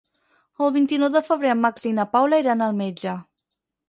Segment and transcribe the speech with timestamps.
[0.67, 3.15] El vint-i-nou de febrer en Max i na Paula iran al metge.